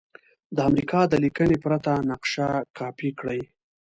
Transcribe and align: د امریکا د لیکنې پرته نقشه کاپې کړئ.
د 0.55 0.57
امریکا 0.69 1.01
د 1.07 1.13
لیکنې 1.23 1.57
پرته 1.63 1.91
نقشه 2.09 2.49
کاپې 2.77 3.09
کړئ. 3.19 3.41